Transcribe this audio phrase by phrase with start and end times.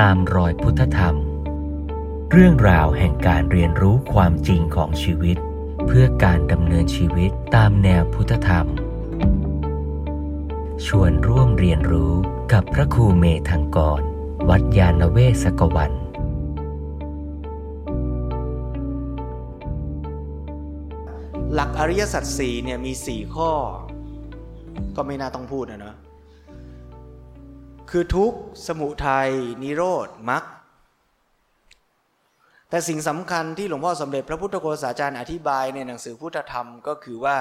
[0.00, 1.16] ตามรอยพุทธธรรม
[2.32, 5.36] เรื่องราวแห่งการเรียนรู้ความจริงของชีวิต
[5.86, 8.66] เพื่อการดำเนินชีวิตตามแนวพุทธธรรม
[10.86, 12.12] ชวนร่วมเรียนรู้
[12.52, 14.00] กับพระครูเมธังกร
[14.48, 15.92] วัดยาณเวศกวัน
[21.54, 23.52] หลักอริยสัจสี่เนี่ยมีสี่ข้อ
[24.96, 25.96] ก็ไม่น่าต้องพูดนะเนาะ
[27.90, 29.30] คือทุกข์สมุทัย
[29.62, 30.44] นิโรธมรรค
[32.68, 37.38] แต่สิ่งสำคัญที่หลวงพ่อสมเด็จพระพุทธโฆษาจารย์อธิบายในหนังสือพุทธธรรมก็คือว่า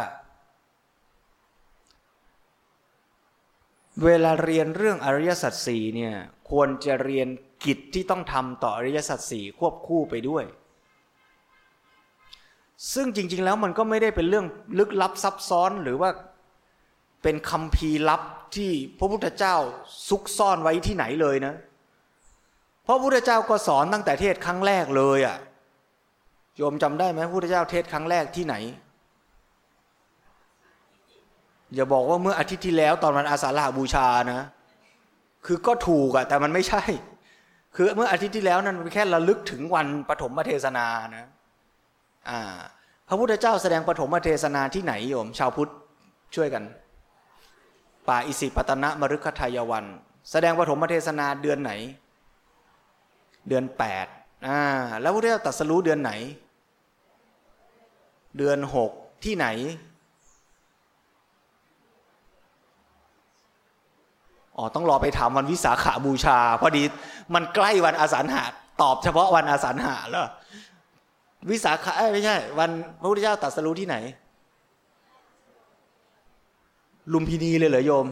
[4.04, 6.14] เวลาเรียนเรื่องอริยสัจสี่เนี่ย
[6.50, 7.28] ควรจะเรียน
[7.66, 10.46] กิจที่ต้องทำต่ออริยสัจสี่ควบคู่ไปด้วย
[12.94, 14.46] ซึ่งจริง ๆ แล้วมันก็ไม่ได้เป็นเรื่อง
[14.80, 16.10] ลึกลับซับซ้อนหรือว่า
[17.24, 18.22] เป็นคำพีลับ
[18.58, 19.56] ที่พระพุทธเจ้า
[20.10, 21.54] ซุกซ่อนไว้ที่ไหนเลยนะ
[22.84, 25.38] เพราะพระพุทธเจ้าก็สอนตั้งแต่เทศครั้งแรกเลยอะ่ะ
[26.58, 28.56] โยมจำได้ไหมพระพุทธเจ้าเทศครั้งแรกที่ไหน
[31.76, 34.42] อย่าบอกว่าเมื่ออาทิตย์ที่แล้วตอนวันอาสาฬหบูชานะ
[35.46, 36.84] คือก็ถูกอะแต่มันไม่ใช่
[37.76, 40.86] คือเมื่ออาทิตย์ที่แล้วนั้นแค่ระลึกถึงวันปฐมเทศนา
[41.18, 41.28] นะ
[42.30, 42.60] อ่า
[43.08, 45.72] พระพุทธเจ้าแสดงปฐมเทศนาที่ไหนโยม ชาวพุทธ
[46.36, 46.64] ช่วยกัน
[48.10, 49.86] ป่าอิสิปตนะมรุคทายวัน
[50.32, 51.72] แสดงปฐมเทศนาเดือนไหน
[53.48, 54.08] เดือนแปด
[54.48, 54.62] อ่า
[55.02, 56.12] แล้วพระเจ้าตรัสรู้เดือนไหน
[58.38, 58.92] เดือนหก
[59.24, 59.48] ที่ไหน
[64.58, 66.84] อ๋อต้องรอไปถามวันวิสาขาบูชา พอดี
[67.34, 68.44] มันใกล้วันอาสาหะ
[68.82, 70.28] ตอบเฉพาะวันอาสาหะแล้ว
[71.50, 73.98] วิสาขาไม่ใช่ วันพระพุทธเจ้าตรัสรู้ที่ไหน
[77.14, 78.08] ลุมพินีเลยเหรอโยม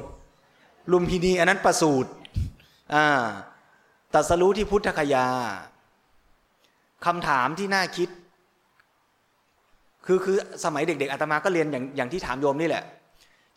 [0.92, 2.12] ลุมพินีอันนั้นประสูตร
[2.94, 3.06] อ่า
[4.14, 5.28] ตัสรู้ที่พุทธคยา
[7.06, 8.10] คำถามที่น่าคิด
[10.06, 12.84] คือคือสมัยเด็ก ๆอาตมาก็เรียนอย่างอย่างที่ถามโยมนี่แหละ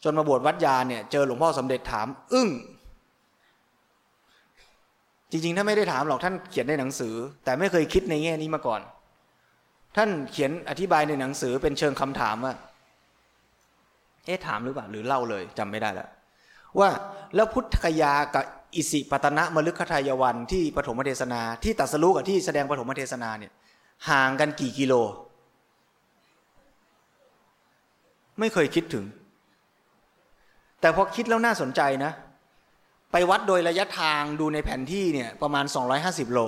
[0.04, 2.48] จนมาบวชวัดยาเนี่ยเจอหลวงพ่อสมเด็จถาม อึ้ง
[5.31, 7.14] จริงๆถ้าไม่ได้ถามหรอกท่านเขียนในหนังสือ
[7.44, 8.81] แต่ไม่เคยคิดในแง่นี้มาก่อน
[9.97, 12.54] ท่านเขียนอธิบายในหนังสือเป็นเชิงคำถามว่า
[14.25, 16.08] เอ๊ะถามหรือเปล่าหรือเล่าเลยจำไม่ได้แล้ว
[16.78, 16.88] ว่า
[17.34, 18.44] แล้วพุทธคยากับ
[18.75, 23.53] อิสิปตนะมลึกขทายวันที่ปฐมเทศนา ที่ตัสรู้กับที่แสดงปฐมเทศนาเนี่ย
[24.08, 24.94] ห่างกันกี่กิโล
[28.38, 29.04] ไม่เคยคิดถึง
[30.81, 32.12] แต่พอคิดแล้วน่าสนใจนะ
[33.12, 35.64] ไปวัดโดยระยะทางดูในแผนที่เนี่ยประมาณ
[36.00, 36.41] 250 โล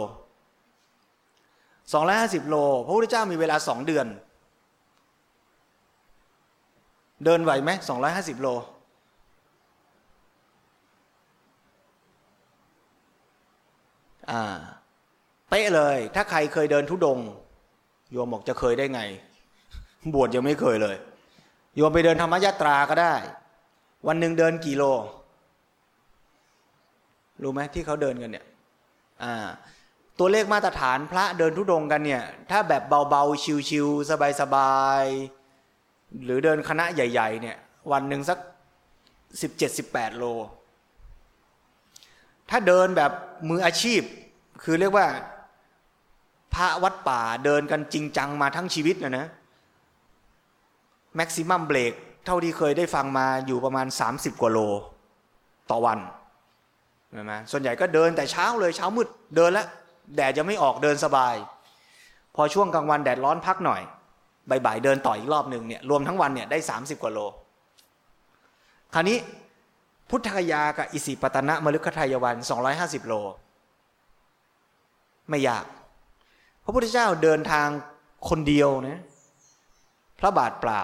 [1.61, 2.57] 250 โล
[2.87, 4.07] พระพุทธเจ้ามีเวลาสองเดือน
[7.25, 8.49] เดินไหวไหมสองร้อยห้าสิบโล
[14.31, 14.43] อ่า
[15.49, 17.19] เป๊ะเลย ถ้าใครเคยเดินทุดง
[18.11, 19.01] โยมบอกจะเคยได้ไง
[20.15, 20.97] บวชยังไม่เคยเลย
[21.77, 23.15] โยมไปเดินธรรมยาตราก็ได้
[24.07, 24.85] วันหนึ่งเดินกี่โล
[27.43, 28.47] รู้ไหมที่เขาเดินกันเนี่ย
[29.23, 29.35] อ่า
[30.19, 34.11] ตัวเลขมาตรฐานพระเดินทุดงกันเนี่ย ถ้าแบบเบาๆ ชิวๆ
[34.41, 35.42] สบายๆ
[36.25, 37.57] หรือเดินคณะใหญ่ ๆ เนี่ย
[37.93, 38.39] วันหนึ่งสัก
[39.43, 40.25] สิบเจ็ดสิบแปดโล
[42.51, 43.13] ถ้าเดินแบบ
[43.49, 44.01] มืออาชีพ
[44.63, 45.07] คือเรียกว่า
[46.55, 49.27] พระวัดป่าเดินกันจริงจังมาทั้งชีวิตนะนะ
[51.17, 51.93] แม็กซิมัมเบรก
[52.27, 54.59] เท่าที่เคยได้ฟังมาอยู่ประมาณ 30 กว่าโล
[55.71, 55.99] ต่อวัน
[57.13, 59.67] ใช่ไหมส่วนใหญ่ก็เดินแต่เช้าเลยเช้ามืดเดินแล้ว
[60.17, 61.35] แดดจะไม่ออกเดินสบาย
[62.37, 63.83] พอช่วงกลางวันแดดร้อนพักหน่อย
[64.51, 67.21] บ่ายๆเดินต่ออีกรอบหนึ่งเนี่ยรวมทั้งวันเนี่ยได้สามสิบกว่าโล
[68.95, 69.19] คราวนี้
[70.11, 73.15] พุทธคยากับอิสิปตนะมฤคทายวันสองร้อยห้าสิบโล
[75.31, 75.65] ไม่ยาก
[76.65, 77.69] พระพุทธเจ้าเดินทาง
[78.29, 79.01] คนเดียวนะ
[80.21, 80.83] พระบาทเปล่า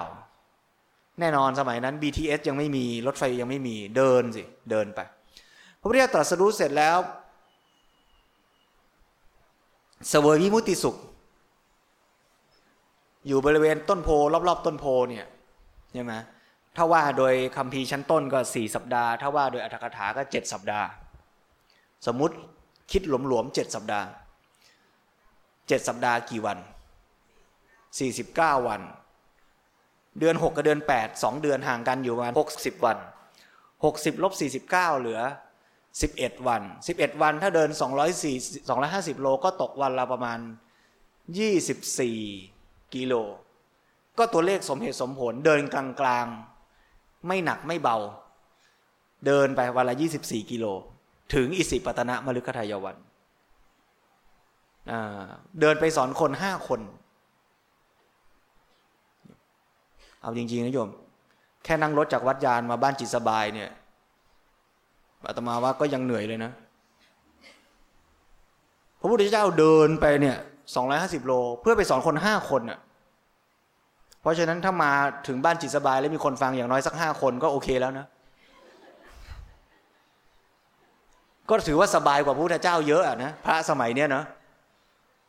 [1.21, 5.01] แน่นอนสมัยนั้น BTS ยังไม่มีรถไฟยังไม่มีเดินสิ เดินไป
[5.81, 6.99] พระพุทธเจ้าตรัสรู้เสร็จแล้ว
[10.09, 10.97] เสวยวิมุติสุข
[13.29, 14.09] อยู่บริเวณต้นโพ
[14.49, 15.27] รอบๆต้นโพเนี่ย
[15.93, 16.15] ใช่ไหม
[16.77, 20.87] ถ้าว่าโดยคำพีชั้นต้นก็สี่สัปดาห์ ถ้าว่าโดยอัตถกถาก็เจ็ดสัปดาห์
[22.07, 22.35] สมมุติ
[22.93, 24.07] คิดหลวมๆเจ็ดสัปดาห์
[25.69, 26.59] เจ็ดสัปดาห์กี่วัน
[27.99, 28.83] สี่สิบเก้าวัน
[30.19, 32.99] เดือนหกกับเดือนแปดสองเดือนห่างกันอยู่ประมาณหกสิบวัน
[33.85, 35.21] หกสิบลบสี่สิบเก้าเหลือ
[36.03, 38.37] สิบเอ็ดวันสิบเอ็ดวัน ถ้าเดินสองร้อยสี่
[38.69, 40.39] สองร้อยห้าสิบโลก็ตกวันละประมาณ
[41.39, 42.19] ยี่สิบสี่
[42.95, 43.15] กิโล
[44.19, 47.97] ก็ตัวเลขสมเหตุสมผล เดินกลางๆ ไม่หนักไม่เบา
[49.27, 50.67] เดินไปวันละ 24 กิโล
[51.35, 52.97] ถึงอิสิปตนะมฤคทายวัน
[55.61, 56.81] เดินไปสอนคนห้าคน
[60.23, 60.89] เอาจริง ๆนะโยม
[61.65, 63.71] แค่นั่งรถจากวัดยานมาบ้านจิตสบายเนี่ย
[65.27, 66.53] อาตมาว่าก็ยังเหนื่อยเลยนะ
[69.01, 70.37] พระพุทธเจ้าเดินไปเนี่ย
[70.75, 72.79] สองร้อยห้าสิบโล เพื่อไปสอนคนห้าคนอะ
[74.21, 74.93] เพราะฉะนั้นถ้ามา
[75.27, 78.07] ถึงบ้านจิตสบายแล้วมีคนฟังอย่างน้อยสักห้าคนก็โอเคแล้วนะ
[81.49, 84.23] ก็ถือว่าสบายกว่าพระพุทธเจ้าเยอะอะนะพระสมัยเนี้ยนะ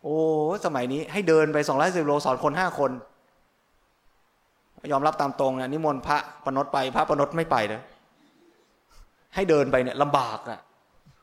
[0.03, 0.17] โอ้
[0.65, 2.91] สมัยนี้ให้เดินไปสองร้อยสิบโลสอนคนห้าคน
[4.91, 7.81] ยอมรับตามตรงนะนิมนต์พระปนดไป พระปนดไม่ไปเลย
[9.35, 10.59] ให้เดินไปเนี่ยลำบากอะ่ะ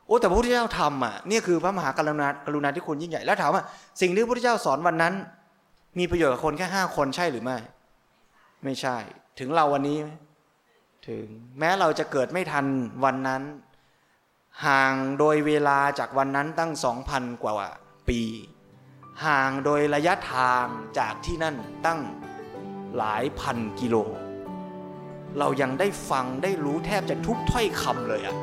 [0.07, 3.63] โอ้แต่พระพุทธเจ้าทำอะนี่คือพระมหากรุณากรุณาธิคุณยิ่งใหญ่แล้วถามว่า
[4.01, 5.15] สิ่งที่พระพุทธเจ้าสอนวันนั้น
[5.99, 7.57] มีประโยชน์กับคนแค่ห้าคนใช่หรือไม่
[8.65, 8.97] ไม่ใช่
[9.39, 9.99] ถึงเราวันนี้
[11.09, 11.25] ถึง
[11.59, 12.67] แม้เราจะเกิดไม่ทัน
[13.05, 13.43] วันนั้น
[14.67, 17.69] ห่างโดยเวลาจากวันนั้นตั้งสองพันกว่า
[18.09, 18.21] ปี
[19.25, 20.67] ห่างโดยระยะทาง
[20.99, 21.57] จากที่นั่น
[21.87, 22.01] ตั้ง
[22.97, 23.97] หลายพันกิโล
[25.39, 28.37] เรายังได้ฟังได้รู้แทบจะทุกถ้อยคำเลยอะ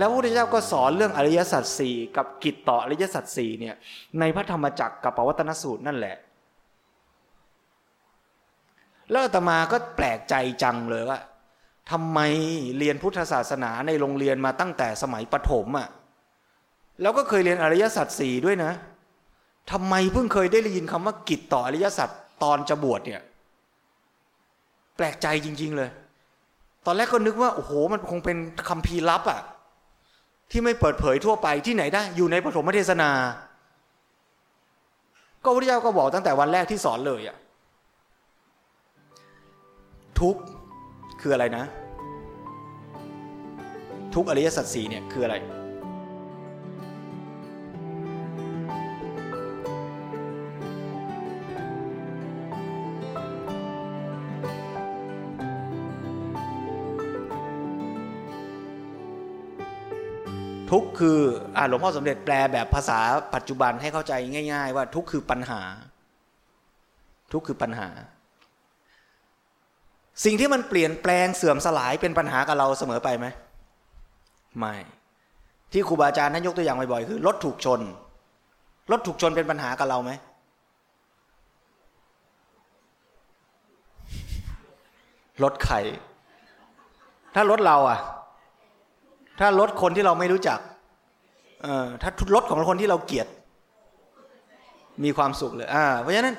[0.00, 3.74] แล้วพระพุทธเจ้าก็สอนเรื่องอริยสัจสี่กับกิจต่ออริยสัจสี่เนี่ย
[4.20, 6.16] ในพระธรรมจักรกับปวัตนสูตรนั่นแหละ
[9.10, 11.18] แล้วอาตมาก็แปลกใจจังเลยว่า
[11.90, 12.18] ทำไม
[12.78, 15.88] เรียนพุทธศาสนาในโรงเรียนมาตั้งแต่สมัยประถมอะ่ะ
[17.02, 18.72] แล้วก็เคยเรียนอริยสัจสี่ด้วยนะ
[19.72, 22.08] ทำไมเพิ่งเคยได้ยินคำว่ากิจต่ออริยสัจ
[22.42, 23.22] ตอนจะบวชเนี่ย
[24.96, 25.90] แปลกใจจริง ๆ เลย
[26.86, 28.36] ตอนแรกก็นึกว่าโอ้โหมันคงเป็น
[28.68, 29.40] คำพีลับอะ่ะ
[30.50, 33.10] ที่ไม่เปิดเผยทั่วไปที่ไหนได้อยู่ในปฐมเทศนา
[35.44, 37.36] ก็พระเจ้าก็บอกตั้งแต่วันแรกที่สอนเลยอะ
[40.20, 40.36] ทุก
[41.20, 41.64] คืออะไรนะ
[44.14, 45.36] ทุกอริยสัจสี่เนี่ยคืออะไร
[61.00, 61.18] คือ
[61.56, 62.98] อ่าหลวงพ่อสมเด็จแปลแบบภาษา
[63.34, 64.12] ปัจจุบันให้เข้าใจ
[64.52, 65.60] ง่าย ๆ ว่าทุกคือปัญหา
[67.32, 67.88] ทุกคือปัญหา
[70.24, 73.26] สิ่งที่มันเปลี่ยนแปลงเสื่อมสลายเป็นปัญหากับเราเสมอไปไหม
[74.58, 74.74] ไม่
[75.72, 77.80] ที่ครูบาอาจารย์ท่านยกตัวอย่างบ่อยๆคือรถถูกชน
[78.90, 80.10] รถถูกชนเป็นปัญหากับเราไหม
[85.42, 85.76] รถใคร
[87.34, 87.98] ถ้ารถเราอะ
[89.40, 90.58] ถ้ารถคนที่เราไม่รู้จัก
[92.02, 93.28] ถ้ารถของคนที่เราเกลียด
[95.04, 96.36] มีความสุขเลยอ่าเพราะฉะนั้น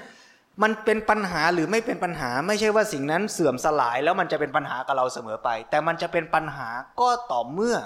[0.63, 6.69] มันเป็นปัญหาหรือไม่เป็นปัญหาไม่ใช่ว่าสิ่งนั้นเสื่อมสลายแล้วมันจะเป็นปัญหากับเราเสมอไป แต่มันจะเป็นปัญหา
[6.99, 7.77] ก็ต่อเมื่อ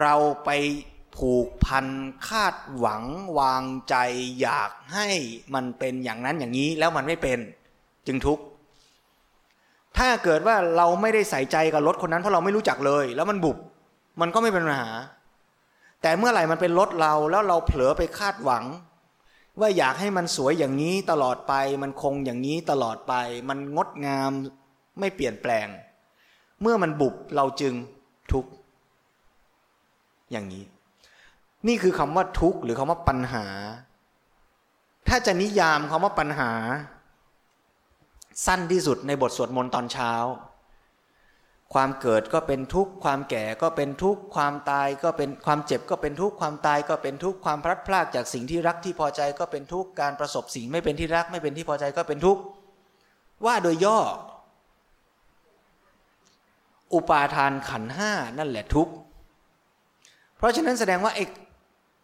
[0.00, 0.14] เรา
[0.44, 0.50] ไป
[1.16, 1.86] ผูกพัน
[2.28, 3.02] คาดหวัง
[3.38, 3.94] วางใจ
[4.40, 5.08] อยากให้
[5.54, 7.38] มันเป็นอย่างนั้นอย่างนี้แล้วมันไม่เป็น
[8.06, 8.42] จึงทุกข์
[9.98, 13.56] ถ้าเกิดว่าเราไม่ได้ใส่ใจกับรถคนนั้นเพราะเราไม่รู้จักเลย แล้วมันบุบ
[14.20, 14.90] มันก็ไม่เป็นปัญหา
[16.02, 18.64] แต่เมื่อไหร่มันเป็นรถเราแล้วเราเผลอไปคาดหวัง
[19.60, 23.14] ว่าอยากให้มันสวยอย่างนี้ตลอดไป มันคงอย่างนี้ตลอดไป
[23.48, 24.30] มันงดงาม
[24.98, 25.68] ไม่เปลี่ยนแปลง
[26.62, 27.74] เมื่อมันบุบเราจึง
[28.32, 28.50] ทุกข์
[30.30, 30.64] อย่างนี้
[31.68, 33.46] นี่คือคำว่าทุกข์หรือคำว่าปัญหา
[35.08, 36.50] ถ้าจะนิยามคำว่าปัญหา
[38.46, 40.12] สั้นที่สุดในบทสวดมนต์ตอนเช้า
[41.74, 52.42] ความเกิดก็เป็นทุกข์ความแก่ก็เป็นทุกข์ความตายก็เป็นความเจ็บก็เป็นทุกข์ความตายก็เป็นทุกข์ความพลัดพรากจากสิ่งที่รักที่พอใจก็เป็นทุกข์การประสบสิ่งไม่เป็นที่รักไม่เป็นที่พอใจก็เป็นทุกข์
[53.44, 53.98] ว่าโดยย่อ
[56.94, 58.92] อุปาทานขันห้านั่นแหละทุกข์
[60.36, 61.24] เพราะฉะนั้นแสดงว่าไอ้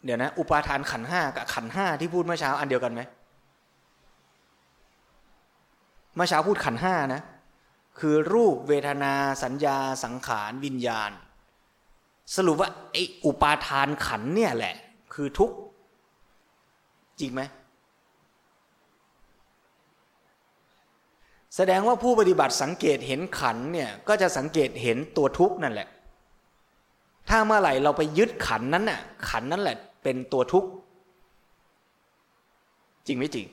[0.04, 3.02] เดี๋ยวนะ อุปาทานขันห้ากับขันห้าที่พูดเมื่อเช้าอันเดียวกันไหม
[6.14, 7.22] เมื่อเช้าพูดขันห้านะ
[7.98, 11.10] คือรูปเวทนาสัญญาสังขารวิญญาณ
[12.34, 14.74] สรุปว่าไอ้อุปาทานขันเนี่ยแหละ
[15.14, 15.56] คือทุกข์
[17.20, 17.42] จริงไหม
[21.56, 25.88] แสดงว่าผู้ปฏิบัติสังเกตเห็นขันเนี่ยก็จะสังเกตเห็นตัวทุกข์นั่นแหละ
[27.28, 30.68] ถ้าเมื่อไหร่เราไปยึดขันนั้นน่ะขันนั่นแหละ เป็นตัวทุกข์
[33.06, 33.46] จริงไหมจริง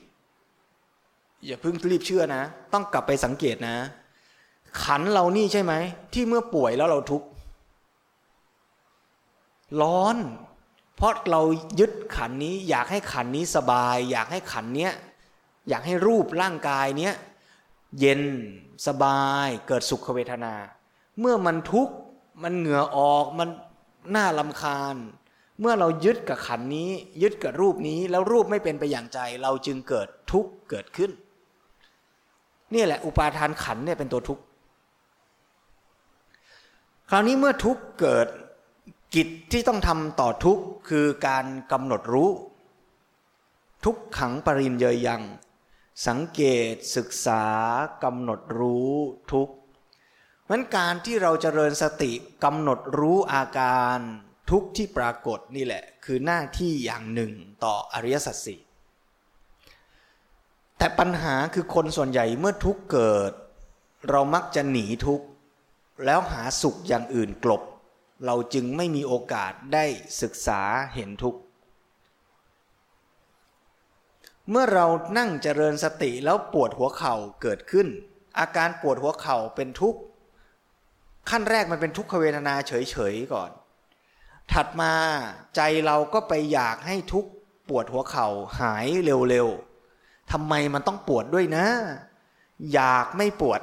[1.46, 3.74] อย่าเพิ่งรีบเชื่อนะ ต้องกลับไปสังเกตนะ
[4.82, 5.72] ขันเรานี่ใช่ไหม
[6.12, 7.26] ที่เมื่อป่วยแล้วเราทุกข์
[9.80, 10.16] ร้อน
[10.96, 11.42] เพราะเรา
[11.80, 14.92] ยึดขันนี้ อยากให้ขันนี้สบาย อยากให้ขันเนี้ย
[15.68, 17.14] อยากให้รูปร่างกายเนี้ย
[18.00, 18.22] เย็น
[18.86, 20.54] สบายเกิดสุขเวทนา
[21.20, 21.94] เมื่อมันทุกข์
[22.42, 23.48] มันเหงื่อออกมัน
[24.14, 24.96] น่าลำคาญ
[25.60, 26.90] เมื่อเรายึดกับขันนี้
[27.22, 31.10] ยึดกับรูปนี้แล้วรูปไม่เป็นไปอย่างใจ เราจึงเกิดทุกข์เกิดขึ้น
[32.74, 34.42] นี่แหละอุปาทานขันเนี่ยเป็นตัวทุกข์
[37.14, 38.28] คราวนี้เมื่อทุกเกิด
[39.14, 42.30] กิจที่ต้องทำต่อทุกคือการกำหนดรู้
[43.84, 45.22] ทุกขังปรินเยยยัง
[46.06, 46.42] สังเก
[46.72, 47.44] ตศึกษา
[48.04, 48.92] กำหนดรู้
[49.32, 49.54] ทุกข์
[50.48, 52.12] มันการที่เราจเจริญสติ
[52.44, 53.98] กำหนดรู้อาการ
[54.50, 57.32] ทุกที่ปรากฏนี่แหละ คือหน้าที่อย่างหนึ่ง
[57.64, 58.60] ต่ออริยสัจสี่
[60.78, 63.32] แต่ปัญหาคือคนส่วนใหญ่เมื่อทุกเกิด
[64.08, 65.22] เรามักจะหนีทุก
[66.04, 67.62] แล้วหาสุขอย่างอื่นกลบ
[68.26, 69.84] เราจึงไม่มีโอกาสได้
[70.22, 70.60] ศึกษา
[70.94, 71.40] เห็นทุกข์
[74.50, 74.86] เมื่อเรา
[75.18, 77.88] นั่งเจริญสติแล้วปวดหัวเข่าเกิดขึ้น
[78.38, 80.00] อาการปวดหัวเข่าเป็นทุกข์
[81.30, 83.50] ขั้นแรกมันเป็นทุกขเวทนาเฉยๆก่อน
[84.52, 84.92] ถัดมา
[85.56, 87.26] ใจเราก็ไปอยากให้ทุก
[87.68, 88.28] ปวดหัวเข่า
[88.60, 91.66] หายเร็วๆทำไมมันต้องปวดด้วยนะ
[92.72, 93.60] อยากไม่ปวด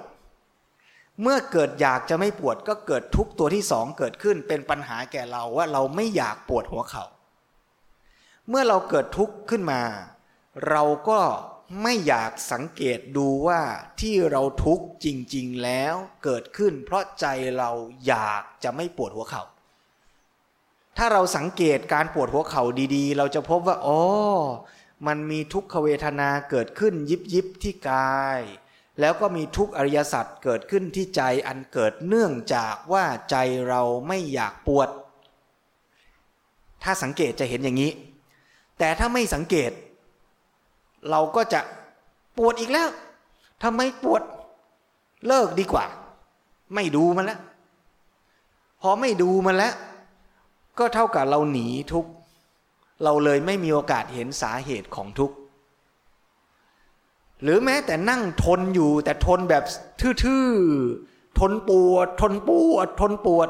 [1.21, 7.05] เมื่อเกิดอยากจะไม่ปวดก็เกิดทุกตัวที่สองเกิดขึ้นเป็นปัญหาแก่เราว่าเราไม่อยากปวดหัวเขา่า
[8.49, 9.81] เมื่อเราเกิดทุกข์ขึ้นมา
[10.69, 11.19] เราก็
[11.83, 13.61] ไม่อยากสังเกตดูว่า
[14.01, 17.25] ที่เราทุกข์จริง ๆ แล้วเกิดขึ้น เพราะใจ
[17.57, 17.71] เรา
[18.07, 19.43] อยากจะไม่ปวดหัวเขา่า
[20.97, 22.63] ถ้าเราสังเกตการปวดหัวเข่า
[22.95, 23.99] ดีๆ เราจะพบว่าอ๋อ
[25.07, 28.39] มันมีทุกขเวทนาเกิดขึ้นยิบยิบที่กาย
[28.99, 33.35] แล้วก็มีทุกอริยสัจเกิดขึ้นที่ใจอันเกิดเนื่องจากว่าใจ
[33.69, 34.89] เราไม่อยากปวด
[36.83, 37.91] ถ้าสังเกตจะเห็นอย่างนี้
[38.79, 39.71] แต่ถ้าไม่สังเกต
[41.09, 41.61] เราก็จะ
[42.37, 42.89] ปวดอีกแล้ว
[43.63, 44.21] ทำไมปวด
[45.27, 45.85] เลิกดีกว่า
[46.75, 47.39] ไม่ดูมันแล้ว
[48.81, 49.73] พอไม่ดูมันแล้ว
[50.79, 52.05] ก็เท่ากับเราหนีทุก
[53.03, 55.35] เราเลยไม่มีโอกาสเห็นสาเหตุของทุกข์
[57.43, 59.63] หรือแม้แต่นั่งทนอยู่แต่ทนแบบ
[60.23, 63.49] ทื่อๆทนปวด ทนปวด ทนปวด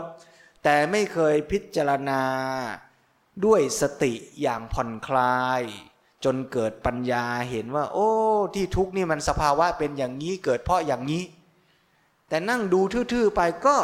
[0.64, 2.22] แต่ไม่เคยพิจารณา
[3.46, 5.62] ด้วยสติอย่างผ่อนคลาย
[6.24, 8.10] จนเกิดปัญญาเห็นว่า โอ้
[8.56, 11.24] ที่ทุกนี่มันสภาวะเป็นอย่างนี้เกิดเพราะอย่างนี้
[12.30, 12.80] แต่นั่งดู
[13.12, 13.76] ทื่อๆไปก็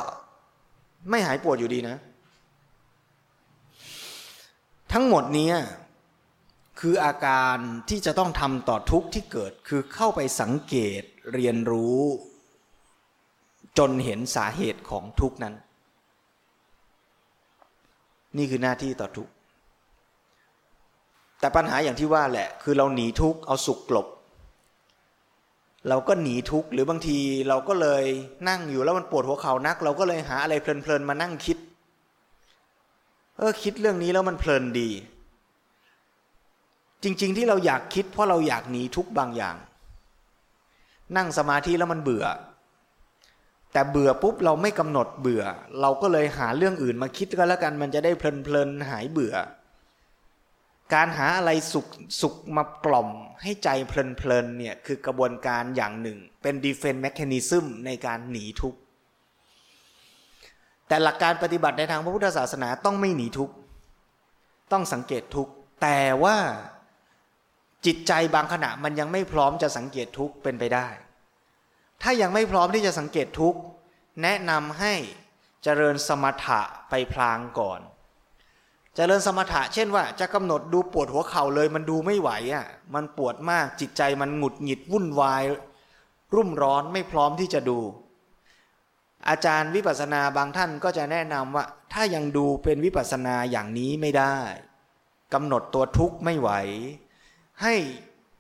[1.10, 1.98] ไม่หายปวดอยู่ดีนะ
[4.94, 5.52] ทั้งหมดนี้
[6.80, 7.58] คืออาการ
[7.90, 11.02] ที่จะต้องทำต่อทุกที่เกิดคือเข้าไปสังเกต
[11.34, 12.02] เรียนรู้
[13.78, 15.56] จนเห็นสาเหตุของทุกนั้น
[18.38, 19.30] นี่คือหน้าที่ต่อทุก
[21.40, 24.08] แต่ปัญหาอย่างที่ว่าแหละ คือเราหนีทุกข์เอาสุขกลบ
[25.90, 28.04] เราก็หนีทุกข์หรือบางทีเราก็เลย
[28.50, 31.58] นั่งอยู่แล้วมันปวดหัวเข่านัก เราก็เลยหาอะไรเพลินๆมานั่งคิด
[33.38, 34.90] เออคิดเรื่องนี้แล้วมันเพลินดี
[37.04, 39.56] จริง ๆ ที่เราอยากคิดเพราะเราอยากหนีทุกบางอย่าง
[41.18, 42.26] นั่งสมาธิแล้วมันเบื่อ
[43.74, 45.44] แต่เบื่อปุ๊บเราไม่กำหนดเบื่อ
[45.82, 49.36] เราก็เลยหาเรื่องอื่นมาคิดก็แล้วกันมันจะได้เพลินๆหายเบื่อ
[50.94, 51.88] การหาอะไรสุข
[52.22, 53.10] สุขมากล่อม
[53.42, 53.94] ให้ใจเพ
[54.28, 58.80] ลินๆเนี่ยคือกระบวนการอย่างหนึ่ง เป็น defense mechanism ในการหนีทุกข์
[60.88, 63.54] แต่หลักการปฏิบัติในทางพระพุทธศาสนาต้องไม่หนีทุกข์
[64.72, 66.38] ต้องสังเกตทุกข์แต่ว่า
[67.86, 70.88] จิตใจบางขณะมันยังไม่พร้อมจะสังเกตทุกข์เป็นไปได้
[72.02, 73.60] ถ้ายังไม่พร้อมที่จะสังเกตทุกข์
[74.24, 74.94] แนะนำให้
[75.64, 77.84] เจริญสมถะไปพลางก่อนจ
[78.96, 85.44] เจริญสมถะเช่นว่าจะกำหนดดูปวดหัวเข่าเลยมันดูไม่ไหวอะมันปวดมากจิตใจมันหงุดหงิดวุ่นวาย
[86.36, 87.80] รุ่มร้อนไม่พร้อมที่จะดู
[89.30, 94.38] อาจารย์วิปัสสนาบางท่านก็จะแนะนำว่า ถ้ายังดูเป็นวิปัสสนาอย่างนี้ไม่ได้
[95.34, 96.50] กำหนดตัวทุกข์ไม่ไหว
[97.64, 97.76] ให้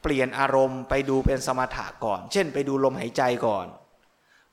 [0.01, 3.65] เปลี่ยนอารมณ์ไปดูเป็นสมถะก่อน เช่น ไปดูลมหายใจก่อน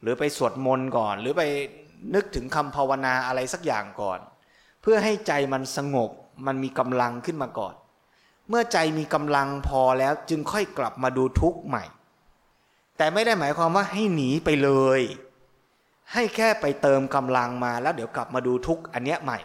[0.03, 1.43] หรือไปสวดมนต์ก่อน หรือไป
[2.15, 4.19] นึกถึงคำภาวนาอะไรสักอย่างก่อน
[4.83, 6.11] เพื่อให้ใจมันสงบ
[6.47, 7.75] มันมีกำลังขึ้นมาก่อน
[8.49, 11.85] เมื่อใจมีกำลังพอแล้วจึงค่อยกลับมาดูทุกข์ใหม่
[12.99, 15.01] แต่ไม่ได้หมายความว่าให้หนีไปเลย
[16.13, 19.39] ให้แค่ไปเติมกำลังมาแล้วเดี๋ยวกลับมาดูทุกข์อันเนี้ยใหม่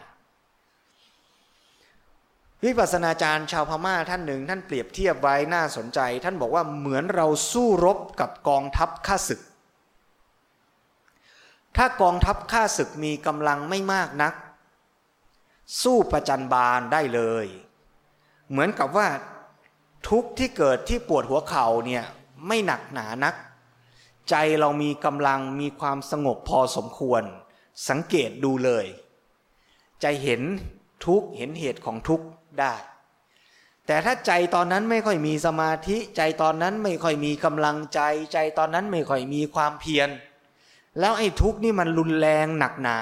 [2.63, 9.41] วิปัสสนาจารย์ชาวพม่าท่านหนึ่ง ท่านเปรียบเทียบไว้น่าสนใจ ท่านบอกว่าเหมือนเราสู้รบกับกองทัพข้าศึก
[11.77, 14.33] ถ้ากองทัพข้าศึกมีกำลังไม่มากนัก
[15.83, 17.47] สู้ประจันบานได้เลย
[18.49, 19.07] เหมือนกับว่า
[20.09, 22.03] ทุกที่เกิดที่ปวดหัวเข่าเนี่ย
[22.47, 23.35] ไม่หนักหนานัก
[24.29, 27.23] ใจเรามีกำลังมีความสงบพอสมควร
[27.89, 28.85] สังเกตดูเลย
[30.01, 30.41] ใจเห็น
[31.05, 32.21] ทุกเห็นเหตุของทุก
[32.61, 32.73] ได้
[33.85, 37.99] แต่ถ้าใจตอนนั้นไม่ค่อยมีสมาธิ ใจตอนนั้นไม่ค่อยมีกำลังใจ
[38.33, 40.09] ใจตอนนั้นไม่ค่อยมีความเพียร
[40.99, 42.99] แล้วไอ้ทุกนี่มันรุนแรงหนักหนา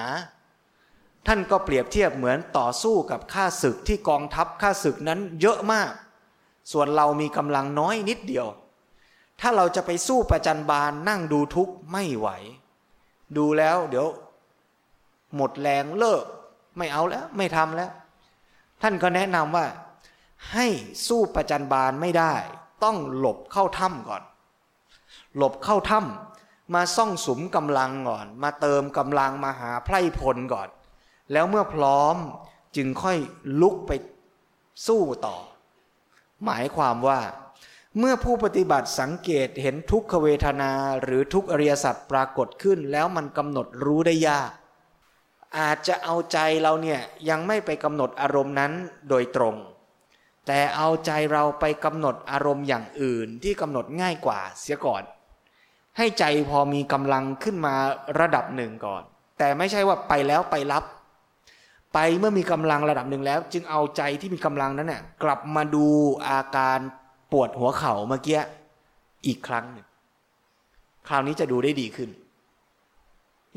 [1.27, 5.91] ท่านก็เปรียบเทียบเหมือนต่อสู้กับข้าศึกที่กองทัพข้าศึกนั้นเยอะมาก
[6.71, 8.47] ส่วนเรามีกำลังน้อยนิดเดียว
[9.39, 12.27] ถ้าเราจะไปสู้ประจันบานนั่งดูทุกข์ไม่ไหว
[13.37, 14.07] ดูแล้วเดี๋ยว
[15.35, 16.23] หมดแรงเลิก
[16.77, 17.91] ไม่เอาแล้วไม่ทำแล้ว
[18.81, 19.65] ท่านก็แนะนำว่า
[20.53, 20.67] ให้
[21.07, 22.33] สู้ประจันบานไม่ได้
[22.83, 24.23] ต้องหลบเข้าถ้ำก่อน
[25.37, 30.69] หลบเข้าถ้ำมาซ่องสุมกำลังก่อน มาเติมกำลังมาหาไพร่พลก่อน
[31.31, 32.15] แล้วเมื่อพร้อม
[32.75, 33.17] จึงค่อย
[33.61, 33.91] ลุกไป
[34.87, 35.37] สู้ต่อ
[36.45, 37.21] หมายความว่า
[37.99, 40.71] เมื่อผู้ปฏิบัติสังเกตเห็นทุกขเวทนา
[41.03, 44.51] หรือทุกอริยสัจปรากฏขึ้น แล้วมันกำหนดรู้ได้ยาก
[45.59, 48.71] อาจจะเอาใจเราเนี่ยยังไม่ไปกำหนดอารมณ์นั้น
[49.09, 49.55] โดยตรง
[50.47, 55.03] แต่เอาใจเราไปกำหนดอารมณ์อย่างอื่นที่กำหนดง่ายกว่าเสียก่อน
[55.97, 57.75] ให้ใจพอมีกำลังขึ้นมา
[58.19, 59.03] ระดับหนึ่งก่อน
[59.37, 60.83] แต่ไม่ใช่ว่าไปแล้วไปรับ
[61.93, 65.87] ไปเมื่อมีกำลังระดับหนึ่งแล้ว จึงเอาใจที่มีกำลังนั้นเนี่ยกลับมาดู
[66.27, 66.79] อาการ
[67.31, 68.41] ปวดหัวเข่าเมื่อกี้
[69.27, 69.87] อีกครั้งหนึ่ง
[71.07, 72.09] คราวนี้จะดูได้ดีขึ้น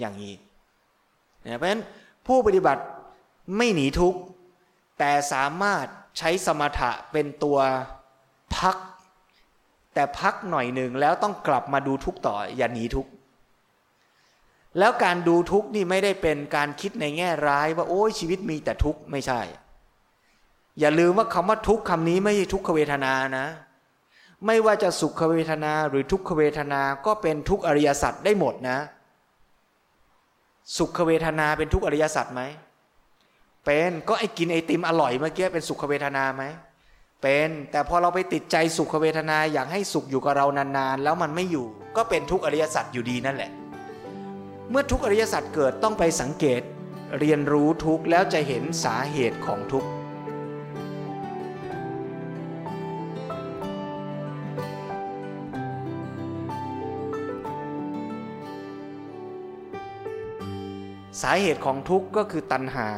[0.00, 0.35] อย่างนี้
[1.57, 1.83] เพราะฉะนั้น
[2.26, 2.83] ผู้ปฏิบัติ
[3.57, 4.21] ไม่หนีทุกข์
[4.99, 5.87] แต่สามารถ
[6.19, 7.59] ใช้สมถะเป็นตัว
[8.57, 8.76] พัก
[9.95, 13.11] แต่พักหน่อยหนึ่งแล้วต้องกลับมาดูทุกข์ต่ออย่าหนีทุกข์
[14.78, 19.40] แล้วการดูทุกข์นี่ไม่ได้เป็นการคิดในแง่ร้ายว่าโอ้ยชีวิตมีแต่ทุกข์ไม่ใช่
[20.81, 23.47] อย่าลืมว่าคำว่าทุกคำนี้ไม่ใช่ทุกขเวทนานะ
[24.47, 28.78] ไม่ว่าจะสุขเวทนาหรือทุกขเวทนาก็เป็นทุกอริยสัจได้หมดนะ
[30.76, 32.43] สุขเวทนาเป็นทุกอริยสัจไหม
[33.65, 36.45] เป็นก็ไอ้กินไอติมอร่อยเมื่อกี้เป็นสุขเวทนาไหม
[37.23, 43.50] เป็นแต่พอเราไปติดใจสุขเวทนาอยากให้สุขอยู่กับเรานานๆ แล้วมันไม่อยู่ ก็เป็นทุกอริยสัจอยู่ดีนั่นแหละ
[44.71, 46.63] เมื่อทุกอริยสัจเกิดต้องไปสังเกต
[47.19, 49.89] เรียนรู้ทุกแล้วจะเห็นสาเหตุของทุกข์
[61.23, 62.91] สาเหตุของทุกข์ก็คือตัณหา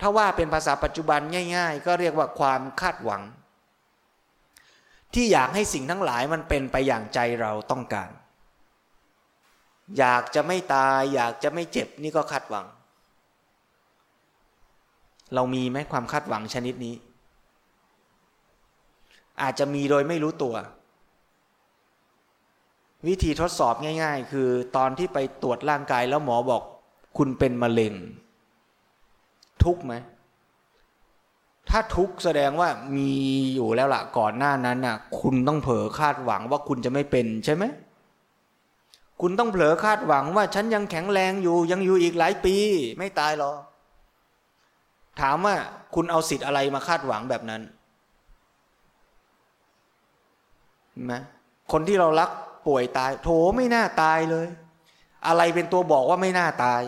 [0.00, 1.20] ถ้าว่าเป็นภาษาปัจจุบัน
[1.56, 3.22] ง่าย ๆ ก็เรียกว่าความคาดหวัง
[5.14, 8.10] ที่อยากให้สิ่งทั้งหลายมันเป็นไปอย่างใจเราต้องการ
[9.98, 12.66] อยากจะไม่ตาย อยากจะไม่เจ็บนี่ก็คาดหวัง
[15.34, 16.94] เรามีไหมความคาดหวังชนิดนี้
[19.42, 20.54] อาจจะมีโดยไม่รู้ตัว
[23.06, 26.62] วิธีทดสอบง่าย ๆ คือตอนที่ไปตรวจร่างกายแล้วหมอบอก
[27.16, 27.94] คุณเป็นมะเร็ง
[29.64, 29.94] ทุกไหม
[31.70, 33.12] ถ้าทุกแสดงว่ามี
[33.54, 37.64] อยู่แล้วละก่อนหน้านั้นน่ะ คุณต้องเผลอคาดหวังว่าคุณจะไม่เป็นใช่ไหม
[39.20, 42.56] คุณต้องเผลอคาดหวังว่าฉันยังแข็งแรงอยู่ยังอยู่อีกหลายปี
[42.98, 43.52] ไม่ตายหรอ
[45.20, 45.56] ถามว่า
[45.94, 47.62] คุณเอาสิทธิ์อะไรมาคาดหวังแบบนั้น
[51.04, 51.14] ไหม
[51.72, 52.30] คนที่เรารัก
[52.66, 54.46] ป่วยตาย โถไม่น่าตายเลย
[55.26, 56.82] อะไรเป็นตัวบอกว่าไม่น่าตาย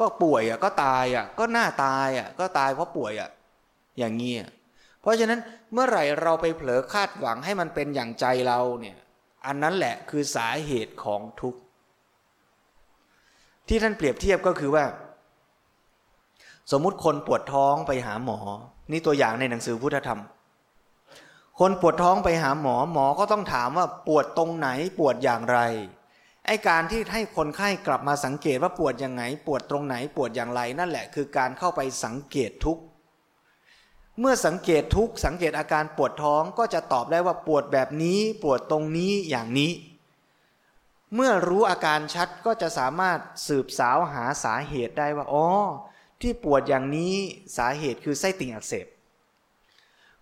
[0.00, 3.30] ก็ป่วยอะก็ตายอะก็หน้าตายอะก็ตายเพราะป่วยอะ
[3.98, 4.34] อย่างเงี้
[5.00, 5.40] เพราะฉะนั้น
[5.72, 8.96] เมื่อไหร่เราไปเผลอคาดหวังให้มันเป็นอย่างใจเราเนี่ย
[9.46, 11.60] อันนั้นแหละคือสาเหตุของทุกข์
[13.68, 14.84] ที่ท่านเปรียบเทียบก็คือว่า
[16.72, 18.38] สมมุติคนปวดท้องไปหาหมอ
[18.90, 20.20] นี่ตัวอย่างในหนังสือพุทธธรรม
[21.60, 25.58] คนปวดท้องไปหาหมอหมอก็ต้องถามว่าปวดตรงไหนปวดอย่างไร
[26.46, 32.78] ไอการที่ให้คนไข้กลับมาสังเกตว่าปวดยังไง ปวดตรงไหนปวดอย่างไรนั่นแหละ คือการเข้าไปสังเกตทุก
[34.18, 39.72] เมื่อสังเกตทุกสังเกตอาการปวดท้องก็จะตอบได้ว่าปวดแบบนี้ ปวดตรงนี้อย่างนี้
[41.14, 45.46] เมื่อรู้อาการชัดก็จะสามารถสืบสาวหาสาเหตุได้ว่าอ๋อ
[46.20, 47.14] ที่ปวดอย่างนี้
[47.56, 48.86] สาเหตุคือไส้ติ่งอักเสบ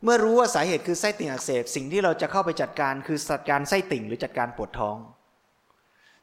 [0.02, 4.96] เมื่อรู้ว่าสาเหตุคือไส้ติ่งอักเสบ สิ่งที่เราจะเข้าไปจัดการคือจัดการไส้ติ่งหรือจัดการปวดท้อง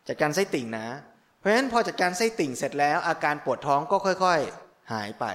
[0.08, 0.88] จัดการไส้ติ่งนะ
[1.40, 5.26] เพราะฉะนั้นพอจัดการไส้ติ่งเสร็จแล้ว อาการปวดท้องก็ค่อยๆ หายไป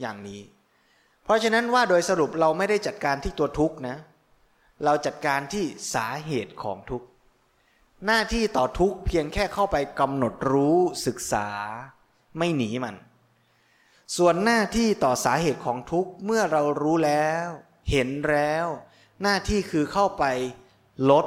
[0.00, 0.40] อย่างนี้
[1.24, 3.96] เพราะฉะนั้นว่าโดยสรุปเราไม่ได้จัดการที่ตัวทุกข์นะ
[4.84, 5.64] เราจัดการที่
[5.94, 7.06] สาเหตุของทุกข์
[8.06, 11.48] หน้าที่ต่อทุกข์เพียงแค่เข้าไปกำหนดรู้ศึกษา
[12.38, 12.96] ไม่หนีมัน
[14.16, 17.46] ส่วนหน้าที่ต่อสาเหตุของทุกข์เมื่อเรารู้แล้ว
[17.90, 18.66] เห็นแล้ว
[19.22, 20.24] หน้าที่คือเข้าไป
[21.10, 21.26] ลด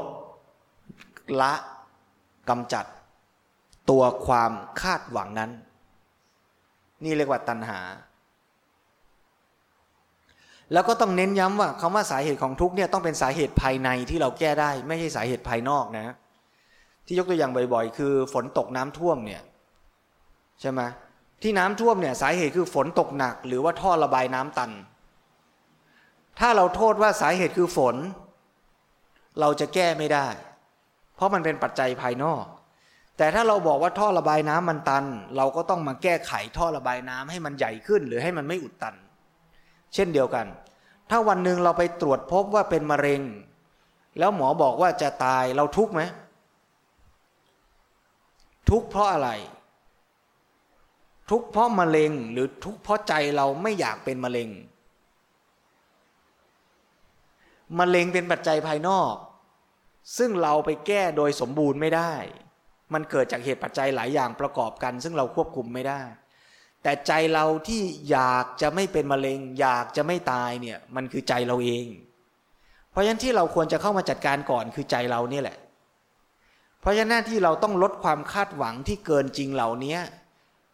[1.41, 1.53] ละ
[2.49, 2.85] กำจัด
[3.89, 5.51] ตัวความคาดหวังนั้น
[7.03, 7.79] นี่เรียกว่าตัณหา
[10.73, 16.15] แล้วก็ต้องเน้นย้ำว่าคำว่าสาเหตุของทุกเนี่ยต้องเป็นสาเหตุภายในที่เราแก้ได้ ไม่ใช่สาเหตุภายนอกนะ
[17.05, 19.41] ที่ยกตัวอย่างบ่อยๆ คือฝนตกน้ำท่วมเนี่ย
[20.61, 20.81] ใช่ไหม
[21.41, 24.71] ที่น้ำท่วมเนี่ยสาเหตุคือฝนตกหนัก หรือว่าท่อระบายน้ำตัน
[26.39, 27.95] ถ้าเราโทษว่าสาเหตุคือฝน
[29.39, 30.27] เราจะแก้ไม่ได้
[31.17, 32.45] เพราะมันเป็นปัจจัยภายนอก
[33.17, 35.05] แต่ถ้าเราบอกว่าท่อระบายน้ำมันตัน
[35.37, 38.95] เราก็ต้องมาแก้ไขท่อระบายน้ำให้มันใหญ่ขึ้น หรือให้มันไม่อุดตัน
[39.93, 40.47] เช่นเดียวกัน
[41.09, 43.21] ถ้าวันหนึ่งเราไปตรวจพบว่าเป็นมะเร็ง
[44.19, 46.01] แล้วหมอบอกว่าจะตายเราทุกข์ไหม
[48.69, 49.29] ทุกข์เพราะอะไร
[51.29, 54.49] ทุกข์เพราะมะเร็งหรือทุกข์เพราะใจเราไม่อยากเป็นมะเร็ง
[57.79, 59.13] มะเร็งเป็นปัจจัยภายนอก
[60.17, 62.13] ซึ่งเราไปแก้โดยสมบูรณ์ไม่ได้
[62.93, 66.01] มันเกิดจากเหตุปัจจัยหลายอย่างประกอบกัน ซึ่งเราควบคุมไม่ได้
[66.83, 71.87] แต่ใจเราที่อยากจะไม่เป็นมะเร็ง อยากจะไม่ตายเนี่ยมันคือใจเราเอง
[72.91, 75.57] เพราะฉะนั้นที่เราควรจะเข้ามาจัดการก่อนคือใจเราเนี่ยแหละ
[76.81, 79.97] เพราะฉะนั้นที่เราต้องลดความคาดหวังที่เกินจริงเหล่านี้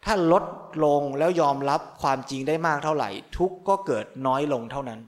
[0.04, 0.44] ถ้าลด
[0.84, 5.00] ลงแล้วยอมรับความจริงได้มากเท่าไหร่ ทุกก็เกิดน้อยลงเท่านั้น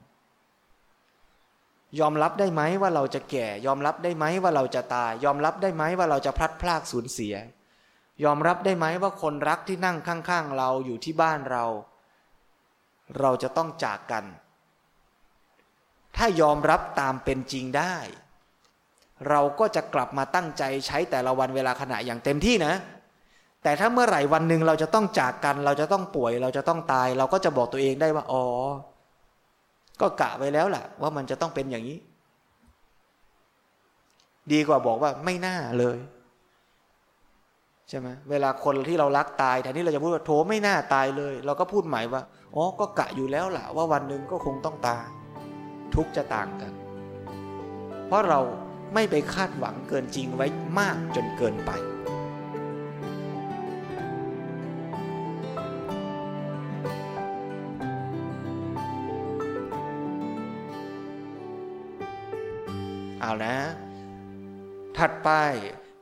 [1.99, 7.35] ยอมรับได้ไหมว่าเราจะแก่ ยอมรับได้ไหมว่าเราจะตาย ยอมรับได้ไหมว่าเราจะพลัดพรากสูญเสีย
[8.23, 11.65] ยอมรับได้ไหมว่าคนรักที่นั่งข้างๆเราอยู่ที่บ้านเรา
[13.19, 14.25] เราจะต้องจากกัน
[16.17, 17.95] ถ้ายอมรับตามเป็นจริงได้
[19.29, 22.73] เราก็จะกลับมาตั้งใจใช้แต่ละวันเวลาขณะอย่างเต็มที่นะ
[23.63, 28.45] แต่ถ้าเมื่อไหร่วันหนึ่งเราจะต้องจากกัน เราจะต้องป่วย เราจะต้องตาย เราก็จะบอกตัวเองได้ว่าอ๋อ
[30.01, 31.99] ก็กะไว้แล้วแหละว่ามันจะต้องเป็นอย่างนี้
[34.51, 35.97] ดีกว่าบอกว่าไม่น่าเลย
[37.89, 42.21] ใช่ไหมเวลาคนที่เรารักตายแทนที่เราจะพูดว่าโถไม่น่าตายเลย เราก็พูดหมายว่า
[42.55, 45.05] อ๋อก็กะอยู่แล้วแหละว่าวันหนึ่งก็คงต้องตาย
[45.95, 46.71] ทุกจะต่างกัน
[48.07, 48.39] เพราะเรา
[48.93, 50.47] ไม่ไปคาดหวังเกินจริงไว้
[50.79, 51.71] มากจนเกินไป
[63.27, 63.57] เอานะ
[64.97, 65.29] ถัดไป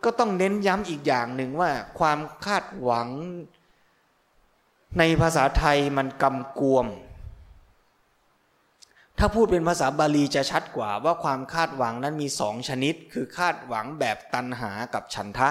[0.03, 3.07] ก็ต้องเน้นย้ำอีกอย่างหนึ่งว่า ความคาดหวัง
[4.99, 6.87] ในภาษาไทยมันกำกวม
[9.19, 15.49] ถ้าพูดเป็นภาษาบาลีจะชัดกว่าว่าความคาดหวังนั้นมีสองชนิด คือคาดหวังแบบตันหากับฉันทะ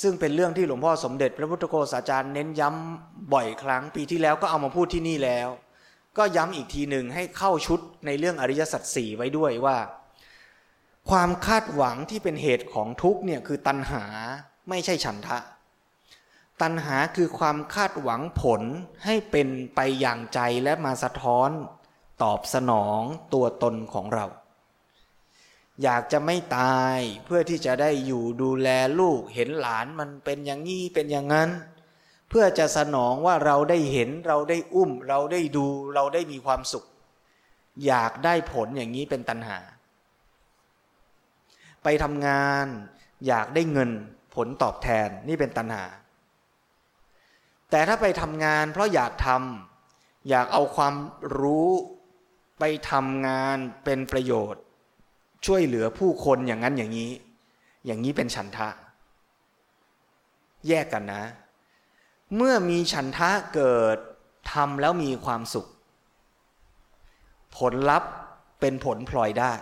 [0.00, 5.48] ซึ่งเป็นเรื่องที่หลวงพ่อสมเด็จ พระพุทธโฆษาจารย์เน้นย้ำบ่อยครั้งปีที่แล้วก็เอามาพูดที่นี่แล้ว
[6.18, 9.76] ก็ย้ำอีกทีหนึ่งให้เข้าชุดในเรื่องอริยสัจสี่ไว้ด้วยว่า
[11.10, 14.04] ความคาดหวังที่เป็นเหตุของทุกเนี่ยคือตัณหา
[14.68, 15.38] ไม่ใช่ฉันทะ
[16.62, 18.62] ตัณหาคือความคาดหวังผล
[19.04, 21.50] ให้เป็นไปอย่างใจและมาสะท้อน
[22.22, 23.00] ตอบสนอง
[23.34, 24.26] ตัวตนของเรา
[25.82, 28.68] อยากจะไม่ตายเพื่อที่จะได้อยู่ดูแล
[29.00, 31.50] ลูกเห็นหลานมันเป็นอย่างนี้เป็นอย่างนั้น
[32.28, 36.84] เพื่อจะสนองว่าเราได้เห็นเราได้อุ้ม เราได้ดูเราได้มีความสุข
[37.86, 39.58] อยากได้ผลอย่างนี้เป็นตัณหา
[41.88, 42.66] ไปทำงาน
[43.26, 43.90] อยากได้เงิน
[44.34, 45.84] ผลตอบแทนนี่เป็นตัณหา
[47.70, 50.94] แต่ถ้าไปทำงานเพราะอยากทำอยากเอาความ
[51.40, 51.70] รู้
[52.58, 54.62] ไปทำงานเป็นประโยชน์
[55.46, 57.12] ช่วยเหลือผู้คนอย่างนั้นอย่างนี้
[57.86, 58.68] อย่างนี้เป็นฉันทะ
[60.68, 61.24] แยกกันนะ
[62.36, 63.96] เมื่อมีฉันทะเกิด
[64.52, 65.66] ทำแล้วมีความสุข
[67.56, 68.10] ผลลัพธ์
[68.60, 69.52] เป็นผลพลอยได้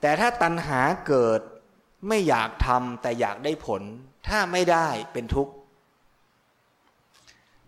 [0.00, 1.40] แต่ถ้าตัณหาเกิด
[2.08, 3.82] ไม่อยากทำแต่อยากได้ผล
[4.28, 5.52] ถ้าไม่ได้เป็นทุกข์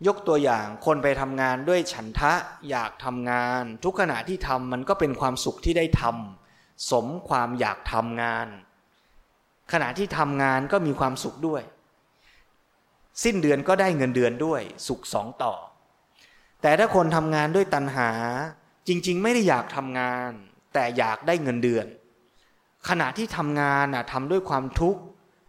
[0.06, 2.32] ยกตัวอย่างคนไปทำงานด้วยฉันทะ
[2.70, 8.46] อยากทำงาน ทุกขณะที่ทำมันก็เป็นความสุขที่ได้ทำสมความอยากทำงาน
[9.72, 11.62] ขณะที่ทำงานก็มีความสุขด้วย
[13.24, 15.54] สิ้นเดือนก็ได้เงินเดือนด้วย สุขสองต่อ
[16.62, 18.10] แต่ถ้าคนทำงานด้วยตัณหา
[18.88, 20.30] จริง ๆ ไม่ได้อยากทำงาน
[20.74, 21.86] แต่อยากได้เงินเดือน
[22.88, 25.00] ขณะที่ทำงานน่ะทำด้วยความทุกข์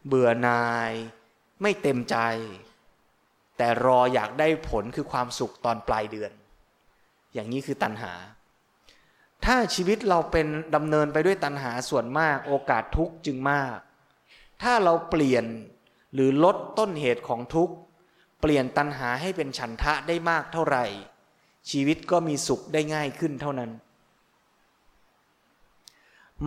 [0.07, 0.91] เบื่อนาย
[1.61, 2.17] ไม่เต็มใจ
[3.57, 6.31] แต่รออยากได้ผลคือความสุขตอนปลายเดือน
[7.33, 8.13] อย่างนี้คือตัณหา
[9.45, 13.77] ถ้าชีวิตเราเป็นดำเนินไปด้วยตัณหาส่วนมากโอกาสทุกข์จึงมาก
[14.61, 15.45] ถ้าเราเปลี่ยน
[16.13, 17.73] หรือลดต้นเหตุของทุกข์
[18.41, 20.85] เปลี่ยนตัณหาให้เป็นฉันทะได้มากเท่าไหร่
[21.69, 23.71] ชีวิตก็มีสุขได้ง่ายขึ้นเท่านั้น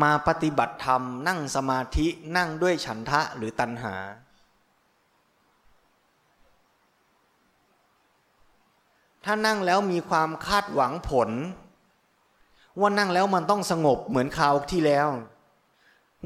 [0.02, 3.94] มาปฏิบัติธรรม นั่งสมาธินั่งด้วยฉันทะหรือตัณหา
[9.24, 11.30] ถ้านั่งแล้วมีความคาดหวังผล
[12.80, 15.08] ว่านั่งแล้วมันต้องสงบเหมือนคราวที่แล้ว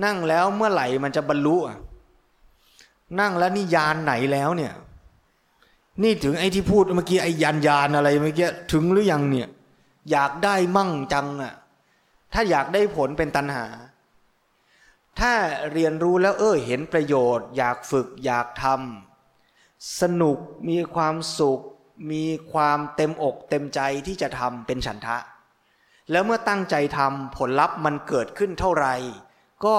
[0.04, 1.56] นั่งแล้วเมื่อไหร่มันจะบรรลุ
[3.20, 4.72] นั่งแล้วนี่ยานไหนแล้วเนี่ย
[6.02, 9.48] นี่ถึงไอ้ที่พูดเมื่อกี้ไอ้ยานยานอะไรเมื่อกี้ถึงหรือยังเนี่ย
[10.10, 11.54] อยากได้มั่งจังอะ
[12.32, 13.66] ถ้าอยากได้ผลเป็นตัณหา
[15.20, 15.32] ถ้า
[15.72, 20.38] เรียนรู้แล้วเออเห็นประโยชน์ อยากฝึกอยากทำสนุก
[20.68, 21.60] มีความสุข
[22.12, 25.16] มีความเต็มอกเต็มใจที่จะทำเป็นฉันทะ
[26.10, 28.94] แล้วเมื่อตั้งใจทำผลลัพธ์มันเกิดขึ้นเท่าไหร่
[29.64, 29.76] ก็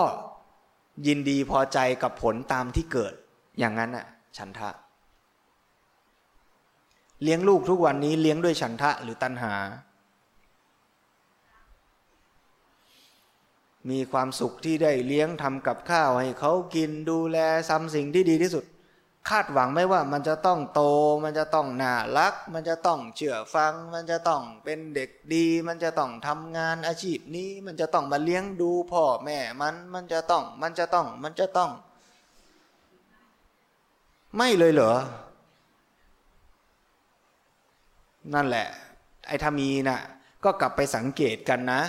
[1.08, 3.14] ยินดีพอใจกับผลตามที่เกิด
[3.60, 4.06] อย่างนั้นน่ะ
[4.38, 4.70] ฉันทะ
[7.24, 9.54] เลี้ยงลูกทุกวันนี้เลี้ยงด้วยฉันทะหรือตัณหา
[13.90, 17.38] มีความสุขที่ได้เลี้ยงทำกับข้าวให้เขากินดูแล
[17.70, 18.66] ซ้ำสิ่งที่ดีที่สุด
[19.30, 20.82] คาดหวังไม่ว่ามันจะต้องโต
[21.24, 31.72] มันจะต้องน่ารัก มันจะต้องเชื่อฟัง มันจะต้องเป็นเด็กดี มันจะต้องทำงานอาชีพนี้ มันจะต้องมาเลี้ยงดูพ่อแม่มันมันจะต้องมันจะต้องมันจะต้อง
[34.38, 34.94] ไม่เลยเหรอ
[38.34, 38.68] นั่นแหละ
[39.28, 40.00] ไอ้ถ้ามีนะ่ะ
[40.44, 41.82] ก็กลับไปสังเกตกันนะ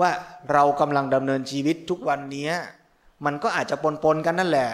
[0.00, 0.10] ว่า
[0.52, 2.50] เรากำลังดำเนินชีวิตทุกวันนี้
[3.24, 4.70] มันก็อาจจะปนปนกันนั่นแหละ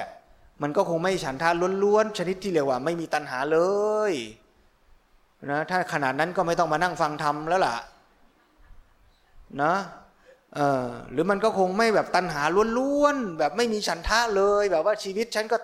[0.62, 1.50] มันก็คงไม่ฉันทา
[1.82, 3.58] ล้วนๆชนิดที่เรียกว่าไม่มีตัณหาเล
[4.10, 4.12] ย
[5.50, 7.76] นะถ้าขนาดนั้นก็ไม่ต้องมานั่งฟังธรรมแล้วล่ะ
[9.62, 9.74] นะ
[10.54, 12.42] เออหรือมันก็คงไม่แบบตัณหา
[12.78, 15.56] ล้วนๆแบบไม่มีฉันทะเลย แบบว่าชีวิตฉันก็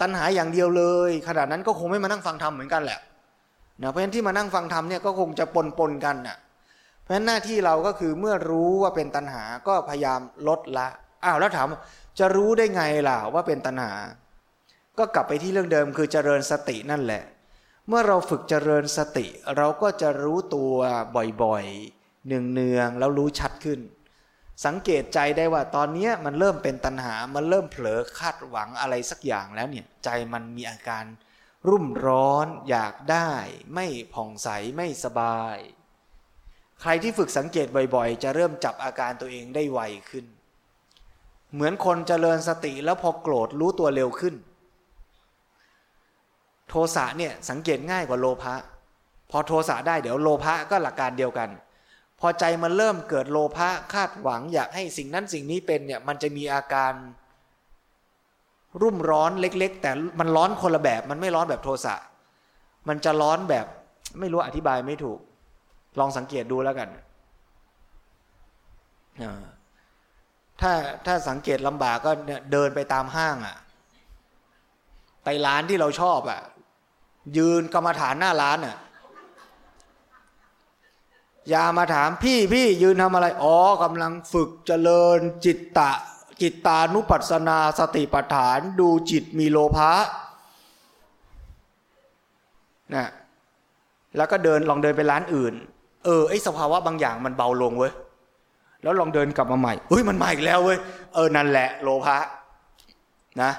[0.00, 3.00] ตัณหาอย่างเดียวเลย ขนาดนั้นก็คงไม่มานั่งฟังธรรมเหมือนกันแหละ
[3.82, 6.36] นะเพราะฉะนั้นที่มานั่งฟังธรรมเนี่ยก็คงจะปนปนกันน่ะ
[7.06, 10.88] เพราะฉะนั้นหน้าที่เราก็คือเมื่อรู้ว่าเป็นตัณหาก็พยายามลดละ
[11.24, 11.68] อ้าวแล้วถาม
[12.18, 13.92] จะรู้ได้ไงล่ะว่าเป็นตัณหา
[14.98, 17.22] ก็กลับไปที่เรื่องเดิมคือเจริญสตินั่นแหละ
[17.88, 20.74] เมื่อเราฝึกเจริญสติ เราก็จะรู้ตัว
[21.42, 23.80] บ่อยๆเนืองๆแล้วรู้ชัดขึ้น
[24.64, 31.04] สังเกตใจได้ว่าตอนนี้มันเริ่มเป็นตัณหา มันเริ่มเผลอคาดหวังอะไรสักอย่างแล้วเนี่ยใจมันมีอาการ
[31.68, 33.30] รุ่มร้อนอยากได้
[33.74, 35.56] ไม่ผ่องใสไม่สบาย
[36.82, 40.24] ใครที่ฝึกสังเกตบ่อย ๆ จะเริ่มจับอาการตัวเองได้ไวขึ้น
[41.54, 44.34] เหมือนคนเจริญสติแล้วพอโกรธรู้ตัวเร็วขึ้น
[46.68, 48.54] โทสะเนี่ยสังเกตง่ายกว่าโลภะ
[49.30, 51.50] พอโทสะได้เดี๋ยวโลภะก็หลักการเดียวกัน
[52.20, 56.92] พอใจมันเริ่มเกิดโลภะคาดหวังอยากให้สิ่งนั้นสิ่งนี้เป็นเนี่ยมันจะมีอาการ
[58.80, 61.94] รุ่มร้อนเล็ก ๆ แต่มันร้อนคนละแบบ มันไม่ร้อนแบบโทสะ
[62.88, 63.66] มันจะร้อนแบบ
[64.18, 65.18] ไม่รู้อธิบายไม่ถูก
[65.98, 66.88] ลองสังเกตดูแล้วกัน
[70.60, 70.72] ถ้า
[71.06, 72.10] ถ้าสังเกตลำบากก็
[72.52, 73.56] เดินไปตามห้างอะ่ะ
[75.24, 76.40] ไปร้านที่เราชอบอะ่ะ
[77.36, 78.76] ยืนกรรมฐานหน้าร้านอะ่ะ
[81.48, 85.92] อย่ามาถามพี่พี่ยืนทำอะไร อ๋อกำลังฝึกเจริญจิตตะ
[86.42, 89.92] จิตตานุปัสสนาสติปัฏฐานดูจิตมีโลภะ
[92.94, 93.08] นะ
[94.16, 95.54] แล้วก็เดินลองเดินไปร้านอื่น
[96.04, 97.92] เออไอสภาวะบางอย่างมันเบาลงเว้ย
[98.82, 100.78] แล้วลองเดินกลับมาใหม่เฮ้ยมันมาอีกแล้วเว้ย
[101.14, 102.18] เออนั่นแหละโลภะ
[103.42, 103.50] นะ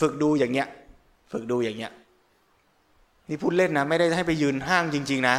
[0.00, 0.68] ฝึกดูอย่างเงี้ย
[1.32, 1.92] ฝึกดูอย่างเงี้ย
[3.28, 5.36] นี่พูดเล่นนะ ไม่ได้ให้ไปยืนห้างจริง ๆ นะ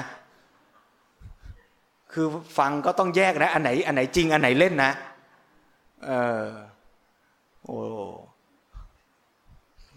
[2.13, 4.91] คือฟังก็ต้องแยกนะ อันไหน อันไหนจริง อันไหนเล่นนะ
[6.05, 6.11] เอ
[6.43, 6.45] อ
[7.63, 7.77] โอ้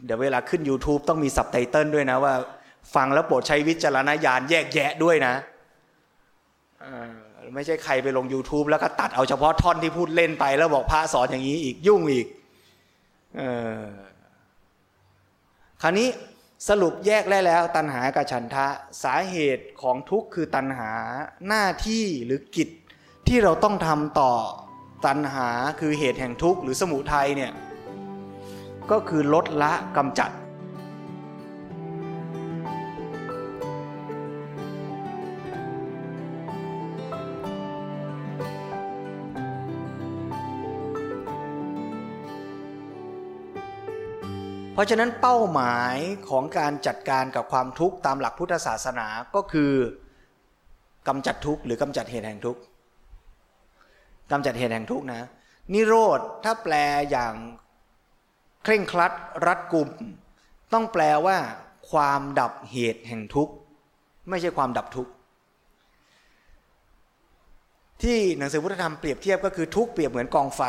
[0.04, 2.34] เดี๋ยวเวลาขึ้น YouTube ต้องมีสับไตเติลด้วยนะว่า
[2.94, 5.34] ฟังแล้วโปรดใช้วิจารณญาณแยกแยะด้วยนะ
[7.54, 12.26] ไม่ใช่ใครไปลง YouTube แล้วก็ตัดเอาเฉพาะท่อนที่พูดเล่นไป แล้วบอกพระสอนอย่างนี้อีกยุ่งอีก
[13.40, 13.42] อ
[15.82, 16.08] คราวนี้
[16.68, 18.66] สรุปแยกได้แล้ว ตัณหากับฉันทะ
[19.02, 20.90] สาเหตุของทุกข์คือตัณหา
[21.48, 22.68] หน้าที่หรือกิจ
[23.28, 24.32] ที่เราต้องทำต่อ
[25.06, 25.48] ตัณหา
[25.80, 27.52] คือเหตุแห่งทุกข์หรือสมุทัยเนี่ย
[28.90, 30.30] ก็คือลดละกำจัด
[44.74, 45.96] เพราะฉะนั้นเป้าหมาย
[46.28, 49.72] ของการจัดการกับความทุกข์ตามหลักพุทธศาสนาก็คือ
[51.08, 52.60] กำจัดทุกข์หรือกำจัดเหตุแห่งทุกข์
[54.30, 55.22] กำจัดเหตุแห่งทุกข์นะ
[55.72, 56.74] นิโรธถ้าแปล
[57.10, 57.34] อย่าง
[58.64, 59.12] เคร่งครัด
[59.46, 59.88] รัดกุม
[60.72, 61.38] ต้องแปลว่า
[61.90, 63.54] ความดับเหตุแห่งทุกข์
[64.28, 65.12] ไม่ใช่ความดับทุกข์
[68.02, 70.62] ที่หนังสือพุทธธรรมเปรียบเทียบก็คือทุกข์เปรียบเหมือนกองไฟ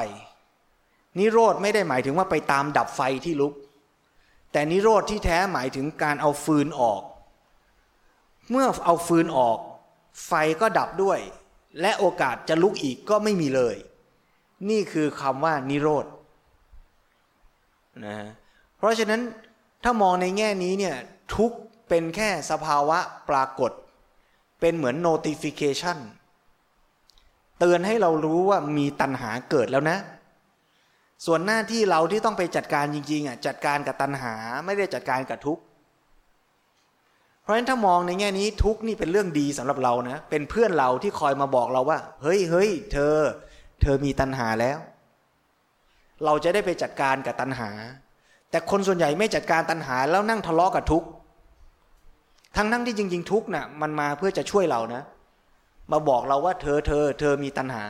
[1.19, 3.53] นิโรธไม่ได้หมายถึงว่าไปตามดับไฟที่ลุก
[4.55, 7.01] แต่นิโรธที่แท้หมายถึงการเอาฟืนออก
[8.49, 9.57] เมื่อเอาฟืนออก
[10.25, 11.19] ไฟก็ดับด้วย
[11.81, 13.75] และโอกาสจะลุกอีกก็ไม่มีเลย
[14.69, 16.05] นี่คือคำว่านิโรธ
[18.05, 18.17] นะ
[18.77, 19.21] เพราะฉะนั้น
[19.83, 20.95] ถ้ามองในแง่นี้เนี่ย
[21.35, 21.51] ทุก
[21.89, 23.71] เป็นแค่สภาวะปรากฏ
[24.59, 25.97] เป็นเหมือน notification
[27.59, 29.97] เตือนให้เรารู้ว่ามีตัณหาเกิดแล้วนะ
[31.25, 34.33] ส่วนหน้าที่เราที่ต้องไปจัดการจริงๆอะจัดการกับตัณหา
[34.65, 35.63] ไม่ได้จัดการกับทุกข์
[37.41, 43.15] เพราะฉะนั้นถ้ามองในแง่นี้ทุกข์นี่เป็นเรื่องดีสำหรับเรานะเป็นเพื่อนเราที่คอยมาบอกเราว่า เฮ้ยเฮ้ยเธอ
[43.81, 44.79] เธอมีตัณหาแล้ว
[46.25, 47.69] เราจะได้ไปจัดการกับตัณหา
[48.49, 51.07] แต่คนส่วนใหญ่ไม่จัดการตัณหาแล้วนั่งทะเลาะกับทุกข์
[52.55, 55.01] ทั้งนั่งที่จริง ๆ ทุกข์น่ะมันมาเพื่อจะช่วยเรานะ
[55.91, 57.83] มาบอกเราว่าเธอเธอ เธอมีตัณหา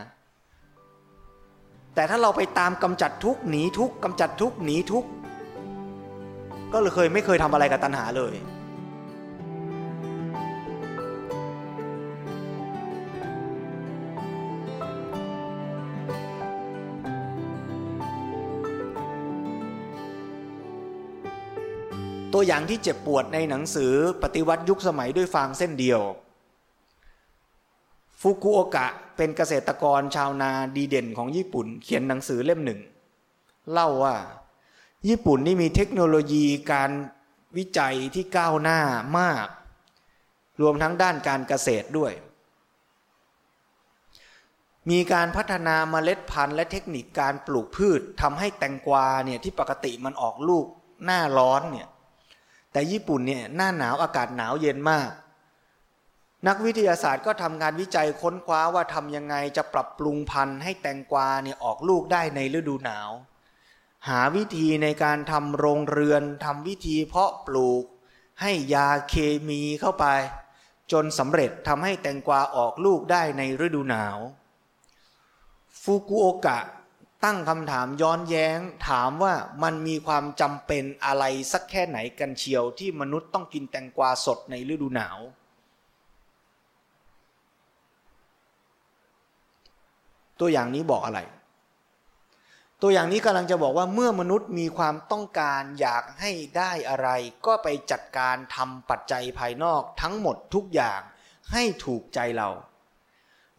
[1.96, 5.06] แต่ถ้าเราไปตามกำจัดทุกหนีทุกกำจัดทุกหนีทุก
[6.74, 8.36] ก็เลยเคยไม่เคยทำอะไรกับตัณหาเลย
[22.34, 26.02] ตัวอย่างที่เจ็บปวดในหนังสือปฏิวัติยุคสมัยด้วยฟางเส้นเดียว
[28.22, 32.80] ฟุกุโอกะเป็นเกษตรกรชาวนาดีเด่นของญี่ปุ่น เขียนหนังสือเล่มหนึ่ง
[33.72, 34.16] เล่าว่า
[35.08, 36.92] ญี่ปุ่นนี่มีเทคโนโลยีการ
[37.58, 38.80] วิจัยที่ก้าวหน้า
[39.20, 39.48] มาก
[40.62, 42.14] รวมทั้งด้านการเกษตรด้วย
[44.90, 50.66] มีการพัฒนาเมล็ดพันธุ์และเทคนิคการปลูกพืชทำให้แตงกวาเนี่ยที่ปกติมันออกลูก
[51.06, 51.88] หน้าร้อนเนี่ย
[52.72, 55.10] แต่ญี่ปุ่นเนี่ยหน้าหนาวอากาศหนาวเย็นมาก
[56.48, 63.12] นักวิทยาศาสตร์ก็ทำงานวิจัยค้นคว้าว่าทำยังไงจะปรับปรุงพันธุ์ให้แตงกวาเนี่ยออกลูกได้ในฤดูหนาว
[64.08, 67.84] หาวิธีในการทำโรงเรือนทำวิธีเพาะปลูก
[68.42, 69.16] ให้ยาเค
[69.48, 70.06] มีเข้าไป
[70.92, 74.18] จนสำเร็จทำให้แตงกวาออกลูกได้ในฤดูหนาว
[75.82, 76.60] ฟุกุโอกะ
[77.24, 85.20] ตั้งคำถามย้อนแย้ง ถามว่ามันมีความจำเป็นอะไรสักแค่ไหนกันเชียวที่มนุษย์ต้องกินแตงกวาสดในฤดูหนาว
[90.40, 91.20] ตัวอย่างนี้บอกอะไร
[92.82, 97.10] ตัวอย่างนี้กำลังจะบอกว่าเมื่อมนุษย์มีความต้องการอยากให้ได้อะไร
[97.46, 101.02] ก็ไปจัดการทำปัจจัยภายนอกทั้งหมดทุกอย่าง
[101.52, 102.50] ให้ถูกใจเรา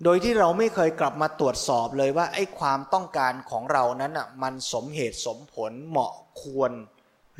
[0.04, 6.72] โดยที่เราไม่เคยกลับมาตรวจสอบเลยว่าไอ้ความต้องการของเรานั้นอะมันสมเหตุสมผลเหมาะควร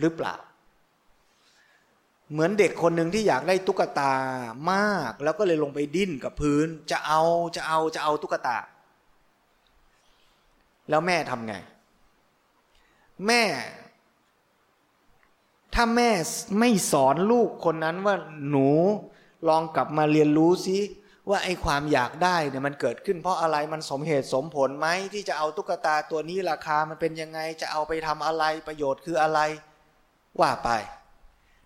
[0.01, 0.37] หรือเปล่า
[2.33, 4.15] เหมือนเด็กคนหนึ่งที่อยากได้ตุ๊กตา
[4.73, 7.23] มาก แล้วก็เลยลงไปดิ้นกับพื้น จะเอา
[7.57, 8.57] จะเอาจะเอาตุ๊กตา
[10.89, 11.55] แล้วแม่ทำไง
[13.27, 13.43] แม่
[15.75, 16.11] ถ้าแม่
[16.61, 18.17] ไม่สอนลูกคนนั้นว่า
[18.51, 18.69] หนู
[19.49, 20.79] ลองกลับมาเรียนรู้ซิ
[21.31, 29.41] ว่าไอ้ความอยากได้เนี่ยมันเกิดขึ้นเพราะอะไรมันสมเหตุสมผลไหมที่จะเอาตุ๊กตาตัวนี้ราคามันเป็นยังไงจะเอาไปทำอะไรประโยชน์คืออะไร
[30.41, 30.71] ว่าไป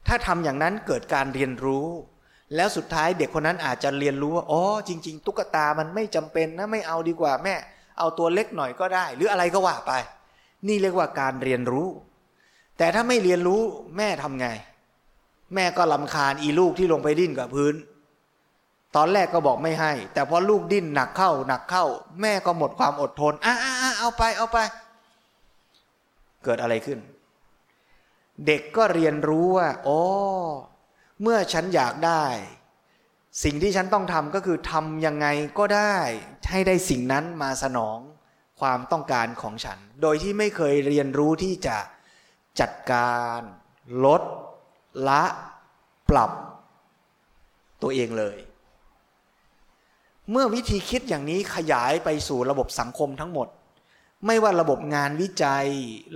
[0.07, 1.87] ถ้าทำอย่างนั้นเกิดการเรียนรู้
[2.57, 7.55] แล้วสุดท้ายเด็กคนนั้นอาจจะเรียนรู้ว่าอ๋อจริง ๆ ตุ๊กตามันไม่จำเป็นนะไม่เอาดีกว่าแม่
[8.01, 9.93] เอาตัวเล็กหน่อยก็ได้ หรืออะไรก็ว่าไป
[10.67, 11.89] นี่เรียกว่าการเรียนรู้
[12.79, 13.63] แต่ถ้าไม่เรียนรู้
[13.97, 14.47] แม่ทำไง
[15.55, 17.75] แม่ก็ลำคาญอีลูกที่ลงไปดิ้นกับพื้น
[18.97, 21.85] ตอนแรกก็บอกไม่ให้ แต่พอลูกดิ้นหนักเข้าหนักเข้า
[22.21, 23.55] แม่ก็หมดความอดทนอ่า
[23.99, 24.59] เอาไปเอาไป
[26.45, 26.99] เกิดอะไรขึ้น
[28.47, 30.01] เด็กก็เรียนรู้ว่าอ๋อ
[31.23, 32.25] เมื่อฉันอยากได้
[33.45, 35.27] สิ่งที่ฉันต้องทำก็คือทำยังไง
[35.59, 35.97] ก็ได้
[36.51, 37.99] ให้ได้สิ่งนั้นมาสนอง
[38.61, 41.79] ความต้องการของฉัน โดยที่ไม่เคยเรียนรู้ที่จะ
[42.61, 43.41] จัดการ
[44.05, 44.23] ลด
[45.09, 45.23] ละ
[46.11, 46.31] ปรับ
[47.83, 48.37] ตัวเองเลย
[50.31, 53.49] เมื่อวิธีคิดอย่างนี้ขยายไปสู่ระบบสังคมทั้งหมด
[54.27, 55.67] ไม่ว่าระบบงานวิจัย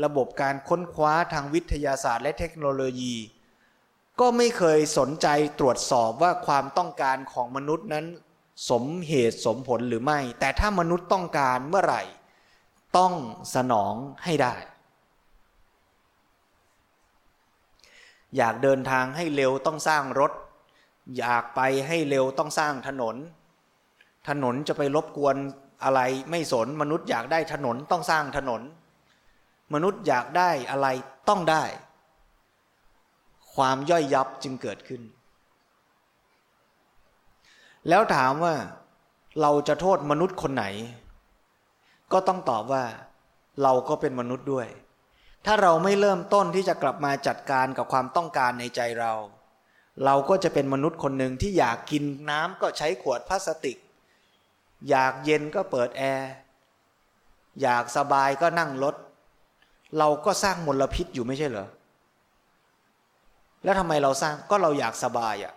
[0.05, 3.15] ระบบการค้นคว้าทางวิทยาศาสตร์และเทคโนโลยี
[4.21, 8.07] ก็ไม่เคยสนใจตรวจสอบว่าความต้องการของมนุษย์นั้น
[8.71, 12.03] สมเหตุสมผลหรือไม่ แต่ถ้ามนุษย์ต้องการเมื่อไหร่
[12.99, 13.13] ต้อง
[13.55, 13.95] สนอง
[14.25, 14.55] ให้ได้
[18.37, 20.33] อยากเดินทางให้เร็วต้องสร้างรถ
[21.19, 23.17] อยากไปให้เร็วต้องสร้างถนน
[24.29, 25.37] ถนนจะไปรบกวน
[25.85, 26.01] อะไร
[26.31, 28.63] ไม่สนมนุษย์อยากได้ถนนต้องสร้างถนน
[29.75, 30.87] มนุษย์อยากได้อะไร
[31.29, 31.65] ต้องได้
[33.57, 35.03] ความย่อยยับจึงเกิดขึ้น
[37.89, 38.55] แล้วถามว่า
[39.41, 40.65] เราจะโทษมนุษย์คนไหน
[42.13, 42.85] ก็ต้องตอบว่า
[43.63, 44.69] เราก็เป็นมนุษย์ด้วย
[45.47, 49.13] ถ้าเราไม่เริ่มต้นที่จะกลับมาจัดการกับความต้องการในใจเรา
[50.05, 53.77] เราก็จะเป็นมนุษย์คนหนึ่งที่อยากกินน้ำก็ใช้ขวดพลาสติก
[54.89, 56.31] อยากเย็นก็เปิดแอร์
[57.63, 58.95] อยากสบายก็นั่งรถ
[59.99, 61.69] เราก็สร้างมลพิษอยู่ไม่ใช่เหรอ
[63.65, 65.55] แล้วทำไมเราสร้างก็เราอยากสบายอะ่ะ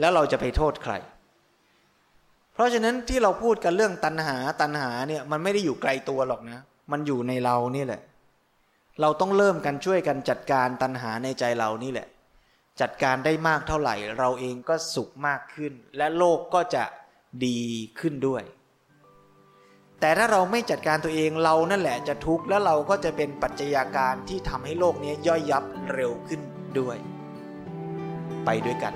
[0.00, 0.94] แล้วเราจะไปโทษใคร
[2.54, 6.58] เพราะฉะนั้นที่เราพูดกันเรื่องตัณหาตัณหาเนี่ยมันไม่ได้อยู่ไกลตัวหรอกนะ
[6.92, 8.02] มันอยู่ในเรานี่แหละ
[9.00, 12.08] เราต้องเริ่มกันช่วยกันจัดการตัณหาในใจเรานี่แหละ
[12.80, 16.84] จัดการได้มากเท่าไหร่ เราเองก็สุขมากขึ้น และโลกก็จะ
[17.46, 17.60] ดี
[17.98, 18.42] ขึ้นด้วย
[20.04, 26.40] แต่ถ้าเราไม่จัดการตัวเองเรานั่นแหละจะทุกข์แล้วเราก็จะเป็นปัจจัยาการที่ทำให้โลกนี้ย่อยยับเร็วขึ้น
[26.78, 26.96] ด้วย
[28.44, 28.94] ไปด้วยกัน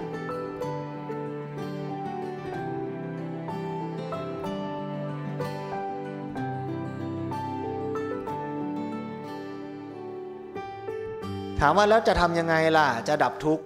[11.61, 13.64] ถามว่าแล้วจะทำยังไงล่ะ จะดับทุกข์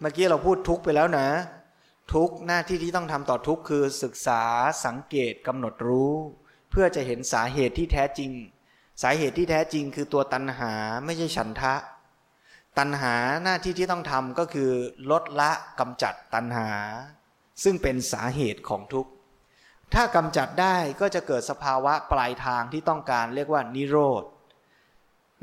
[0.00, 1.26] เมื่อกี้เราพูดทุกข์ไปแล้วนะ
[2.12, 4.42] ทุกหน้าที่ที่ต้องทำต่อทุกคือศึกษา
[4.84, 6.14] สังเกตกำหนดรู้
[6.70, 8.32] เพื่อจะเห็นสาเหตุที่แท้จริง
[9.02, 10.72] สาเหตุที่แท้จริงคือตัวตัณหา
[11.04, 11.74] ไม่ใช่ฉันทะ
[12.78, 14.70] ตัณหาหน้าที่ที่ต้องทำก็คือ
[15.10, 16.68] ลดละกำจัดตัณหา
[17.62, 19.10] ซึ่งเป็นสาเหตุของทุกข์
[19.94, 24.24] ถ้ากำจัดได้ก็จะเกิดสภาวะปลายทางที่ต้องการเรียกว่านิโรธ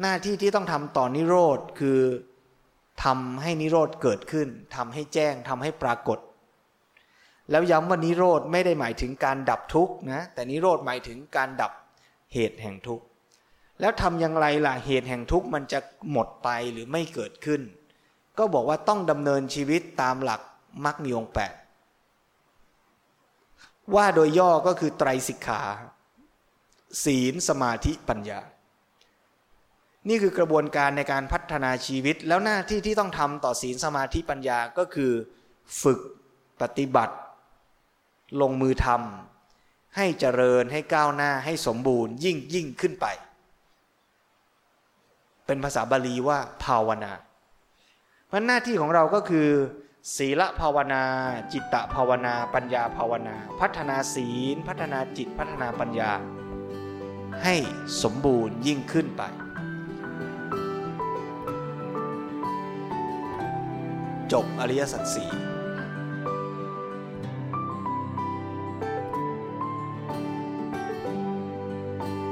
[0.01, 1.99] หน้าที่ที่ต้องทำต่อนิโรธคือ
[3.03, 6.19] ทำให้นิโรธเกิดขึ้นทำให้แจ้งทำให้ปรากฏ
[7.51, 11.71] แล้วย้ำว่านิโรธไม่ได้หมายถึงการดับทุกข์นะแต่นิโรธหมายถึงการดับ
[12.33, 13.05] เหตุแห่งทุกข์
[13.79, 15.79] แล้วทำอย่างไรล่ะเหตุแห่งทุกข์มันจะ
[16.11, 17.61] หมดไปหรือไม่เกิดขึ้น
[18.37, 20.41] ก็บอกว่าต้องดำเนินชีวิตตามหลัก
[20.85, 21.53] มรรคมีองแปด
[23.95, 25.61] ว่าโดยย่อก็คือไตรสิกขา
[27.03, 28.39] ศีลสมาธิปัญญา
[30.09, 35.11] นี่คือกระบวนการในการพัฒนาชีวิต แล้วหน้าที่ที่ต้องทำต่อศีลสมาธิปัญญาก็คือ
[35.81, 35.99] ฝึก
[36.61, 37.15] ปฏิบัติ
[38.41, 43.05] ลงมือทำให้เจริญให้ก้าวหน้าให้สมบูรณ์ ยิ่งยิ่งขึ้นไป
[45.45, 47.11] เป็นภาษาบาลีว่าภาวนา
[48.27, 49.47] เพราะหน้าที่ของเราก็คือ
[50.17, 51.03] ศีลภาวนา
[51.53, 56.11] จิตตภาวนา ปัญญาภาวนา พัฒนาศีล พัฒนาจิตพัฒนาปัญญา
[57.43, 57.55] ให้
[58.03, 59.23] สมบูรณ์ยิ่งขึ้นไป
[64.31, 65.42] จบอริยสัจสี่